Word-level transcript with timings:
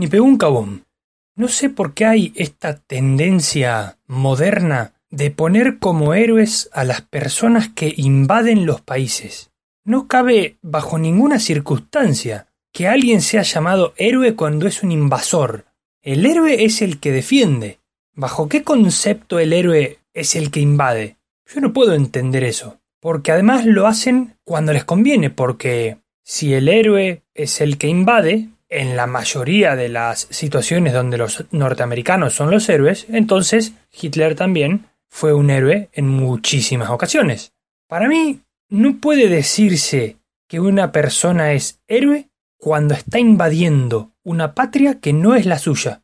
ni 0.00 0.06
pegó 0.06 0.38
cabón. 0.38 0.86
No 1.36 1.48
sé 1.48 1.68
por 1.68 1.92
qué 1.92 2.06
hay 2.06 2.32
esta 2.34 2.78
tendencia 2.78 3.98
moderna 4.06 4.94
de 5.10 5.30
poner 5.30 5.78
como 5.78 6.14
héroes 6.14 6.70
a 6.72 6.84
las 6.84 7.02
personas 7.02 7.68
que 7.68 7.92
invaden 7.94 8.64
los 8.64 8.80
países. 8.80 9.50
No 9.84 10.08
cabe 10.08 10.56
bajo 10.62 10.98
ninguna 10.98 11.38
circunstancia 11.38 12.46
que 12.72 12.88
alguien 12.88 13.20
sea 13.20 13.42
llamado 13.42 13.92
héroe 13.98 14.34
cuando 14.36 14.66
es 14.66 14.82
un 14.82 14.90
invasor. 14.90 15.66
El 16.00 16.24
héroe 16.24 16.64
es 16.64 16.80
el 16.80 16.98
que 16.98 17.12
defiende. 17.12 17.80
¿Bajo 18.14 18.48
qué 18.48 18.62
concepto 18.62 19.38
el 19.38 19.52
héroe 19.52 19.98
es 20.14 20.34
el 20.34 20.50
que 20.50 20.60
invade? 20.60 21.18
Yo 21.46 21.60
no 21.60 21.74
puedo 21.74 21.92
entender 21.92 22.42
eso. 22.42 22.80
Porque 23.00 23.32
además 23.32 23.66
lo 23.66 23.86
hacen 23.86 24.38
cuando 24.44 24.72
les 24.72 24.84
conviene, 24.84 25.28
porque 25.28 25.98
si 26.22 26.54
el 26.54 26.70
héroe 26.70 27.22
es 27.34 27.60
el 27.60 27.76
que 27.76 27.88
invade, 27.88 28.48
en 28.70 28.96
la 28.96 29.06
mayoría 29.06 29.76
de 29.76 29.88
las 29.88 30.28
situaciones 30.30 30.92
donde 30.92 31.18
los 31.18 31.44
norteamericanos 31.50 32.34
son 32.34 32.50
los 32.50 32.68
héroes, 32.68 33.06
entonces 33.10 33.72
Hitler 33.92 34.36
también 34.36 34.86
fue 35.08 35.34
un 35.34 35.50
héroe 35.50 35.90
en 35.92 36.08
muchísimas 36.08 36.90
ocasiones. 36.90 37.52
Para 37.88 38.08
mí, 38.08 38.40
no 38.68 38.98
puede 39.00 39.28
decirse 39.28 40.16
que 40.48 40.60
una 40.60 40.92
persona 40.92 41.52
es 41.52 41.80
héroe 41.88 42.28
cuando 42.56 42.94
está 42.94 43.18
invadiendo 43.18 44.12
una 44.22 44.54
patria 44.54 45.00
que 45.00 45.12
no 45.12 45.34
es 45.34 45.46
la 45.46 45.58
suya. 45.58 46.02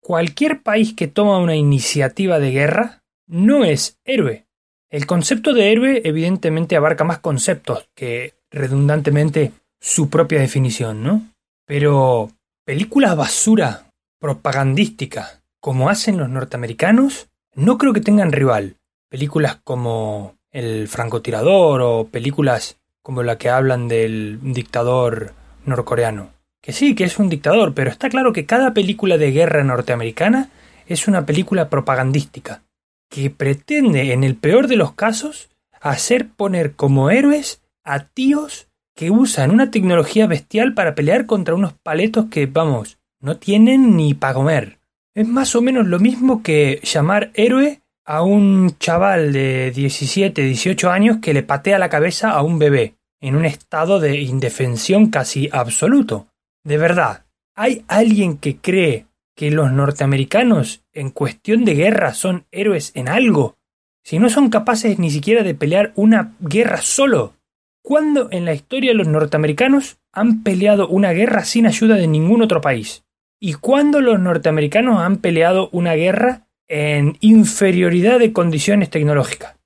Cualquier 0.00 0.62
país 0.62 0.94
que 0.94 1.08
toma 1.08 1.38
una 1.38 1.56
iniciativa 1.56 2.38
de 2.38 2.50
guerra 2.50 3.02
no 3.26 3.64
es 3.64 3.98
héroe. 4.04 4.46
El 4.90 5.06
concepto 5.06 5.54
de 5.54 5.72
héroe 5.72 6.02
evidentemente 6.04 6.76
abarca 6.76 7.04
más 7.04 7.20
conceptos 7.20 7.88
que 7.94 8.34
redundantemente 8.50 9.52
su 9.80 10.10
propia 10.10 10.40
definición, 10.40 11.02
¿no? 11.02 11.31
Pero 11.66 12.30
películas 12.64 13.16
basura 13.16 13.90
propagandística 14.18 15.42
como 15.60 15.88
hacen 15.88 16.16
los 16.18 16.28
norteamericanos, 16.28 17.28
no 17.54 17.78
creo 17.78 17.92
que 17.92 18.00
tengan 18.00 18.32
rival. 18.32 18.76
Películas 19.08 19.58
como 19.62 20.34
El 20.50 20.88
francotirador 20.88 21.80
o 21.82 22.08
películas 22.08 22.78
como 23.02 23.22
la 23.22 23.38
que 23.38 23.48
hablan 23.48 23.88
del 23.88 24.38
dictador 24.42 25.34
norcoreano. 25.64 26.30
Que 26.60 26.72
sí, 26.72 26.94
que 26.94 27.04
es 27.04 27.18
un 27.18 27.28
dictador, 27.28 27.74
pero 27.74 27.90
está 27.90 28.08
claro 28.08 28.32
que 28.32 28.46
cada 28.46 28.74
película 28.74 29.18
de 29.18 29.32
guerra 29.32 29.64
norteamericana 29.64 30.50
es 30.86 31.08
una 31.08 31.26
película 31.26 31.68
propagandística, 31.68 32.62
que 33.08 33.30
pretende, 33.30 34.12
en 34.12 34.24
el 34.24 34.36
peor 34.36 34.68
de 34.68 34.76
los 34.76 34.92
casos, 34.92 35.48
hacer 35.80 36.28
poner 36.28 36.74
como 36.74 37.10
héroes 37.10 37.62
a 37.84 38.04
tíos 38.06 38.68
que 38.94 39.10
usan 39.10 39.50
una 39.50 39.70
tecnología 39.70 40.26
bestial 40.26 40.74
para 40.74 40.94
pelear 40.94 41.26
contra 41.26 41.54
unos 41.54 41.72
paletos 41.72 42.26
que, 42.26 42.46
vamos, 42.46 42.98
no 43.20 43.36
tienen 43.36 43.96
ni 43.96 44.14
para 44.14 44.34
comer. 44.34 44.78
Es 45.14 45.28
más 45.28 45.54
o 45.54 45.62
menos 45.62 45.86
lo 45.86 45.98
mismo 45.98 46.42
que 46.42 46.80
llamar 46.82 47.30
héroe 47.34 47.82
a 48.04 48.22
un 48.22 48.76
chaval 48.78 49.32
de 49.32 49.70
17, 49.70 50.42
18 50.42 50.90
años 50.90 51.18
que 51.22 51.34
le 51.34 51.42
patea 51.42 51.78
la 51.78 51.88
cabeza 51.88 52.30
a 52.30 52.42
un 52.42 52.58
bebé 52.58 52.94
en 53.20 53.36
un 53.36 53.44
estado 53.44 54.00
de 54.00 54.20
indefensión 54.20 55.06
casi 55.08 55.48
absoluto. 55.52 56.26
De 56.64 56.76
verdad, 56.76 57.24
¿hay 57.54 57.84
alguien 57.88 58.36
que 58.36 58.56
cree 58.56 59.06
que 59.36 59.50
los 59.50 59.72
norteamericanos 59.72 60.82
en 60.92 61.10
cuestión 61.10 61.64
de 61.64 61.74
guerra 61.74 62.14
son 62.14 62.46
héroes 62.50 62.90
en 62.94 63.08
algo? 63.08 63.56
Si 64.04 64.18
no 64.18 64.28
son 64.28 64.50
capaces 64.50 64.98
ni 64.98 65.10
siquiera 65.10 65.44
de 65.44 65.54
pelear 65.54 65.92
una 65.94 66.34
guerra 66.40 66.82
solo. 66.82 67.34
¿Cuándo 67.82 68.28
en 68.30 68.44
la 68.44 68.54
historia 68.54 68.94
los 68.94 69.08
norteamericanos 69.08 69.98
han 70.12 70.44
peleado 70.44 70.86
una 70.86 71.10
guerra 71.12 71.44
sin 71.44 71.66
ayuda 71.66 71.96
de 71.96 72.06
ningún 72.06 72.40
otro 72.40 72.60
país? 72.60 73.04
¿Y 73.40 73.54
cuándo 73.54 74.00
los 74.00 74.20
norteamericanos 74.20 75.00
han 75.00 75.16
peleado 75.16 75.68
una 75.72 75.94
guerra 75.94 76.46
en 76.68 77.16
inferioridad 77.18 78.20
de 78.20 78.32
condiciones 78.32 78.88
tecnológicas? 78.88 79.56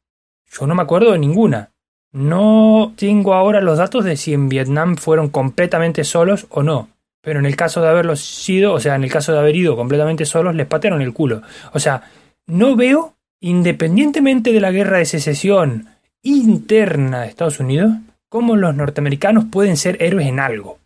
Yo 0.50 0.66
no 0.66 0.74
me 0.74 0.82
acuerdo 0.82 1.12
de 1.12 1.18
ninguna. 1.18 1.72
No 2.10 2.94
tengo 2.96 3.34
ahora 3.34 3.60
los 3.60 3.76
datos 3.76 4.02
de 4.04 4.16
si 4.16 4.32
en 4.32 4.48
Vietnam 4.48 4.96
fueron 4.96 5.28
completamente 5.28 6.02
solos 6.02 6.46
o 6.48 6.62
no. 6.62 6.88
Pero 7.20 7.40
en 7.40 7.44
el 7.44 7.54
caso 7.54 7.82
de 7.82 7.88
haberlos 7.88 8.20
sido, 8.20 8.72
o 8.72 8.80
sea, 8.80 8.94
en 8.94 9.04
el 9.04 9.12
caso 9.12 9.32
de 9.32 9.40
haber 9.40 9.54
ido 9.54 9.76
completamente 9.76 10.24
solos, 10.24 10.54
les 10.54 10.66
patearon 10.66 11.02
el 11.02 11.12
culo. 11.12 11.42
O 11.74 11.78
sea, 11.78 12.04
no 12.46 12.76
veo, 12.76 13.14
independientemente 13.40 14.52
de 14.52 14.60
la 14.60 14.70
guerra 14.70 14.98
de 14.98 15.04
secesión 15.04 15.88
interna 16.22 17.20
de 17.20 17.28
Estados 17.28 17.60
Unidos, 17.60 17.92
cómo 18.28 18.56
los 18.56 18.74
norteamericanos 18.74 19.46
pueden 19.50 19.76
ser 19.76 19.96
héroes 20.02 20.26
en 20.26 20.40
algo. 20.40 20.78